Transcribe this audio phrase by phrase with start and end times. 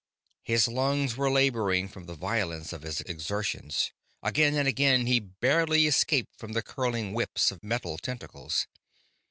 [0.41, 3.91] His lungs were laboring from the violence of his exertions;
[4.23, 8.65] again and again he barely escaped from the curling whips of metal tentacles.